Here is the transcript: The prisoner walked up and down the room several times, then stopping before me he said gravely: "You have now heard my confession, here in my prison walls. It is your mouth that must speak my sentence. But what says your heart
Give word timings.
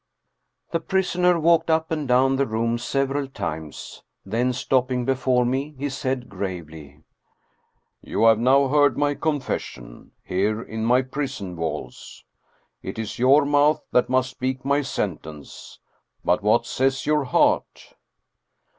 The 0.71 0.79
prisoner 0.79 1.39
walked 1.39 1.69
up 1.69 1.91
and 1.91 2.07
down 2.07 2.37
the 2.37 2.47
room 2.47 2.79
several 2.79 3.27
times, 3.27 4.01
then 4.25 4.51
stopping 4.51 5.05
before 5.05 5.45
me 5.45 5.75
he 5.77 5.89
said 5.91 6.27
gravely: 6.27 7.03
"You 8.01 8.23
have 8.23 8.39
now 8.39 8.67
heard 8.67 8.97
my 8.97 9.13
confession, 9.13 10.13
here 10.23 10.59
in 10.59 10.85
my 10.85 11.03
prison 11.03 11.55
walls. 11.55 12.23
It 12.81 12.97
is 12.97 13.19
your 13.19 13.45
mouth 13.45 13.83
that 13.91 14.09
must 14.09 14.31
speak 14.31 14.65
my 14.65 14.81
sentence. 14.81 15.77
But 16.25 16.41
what 16.41 16.65
says 16.65 17.05
your 17.05 17.25
heart 17.25 17.93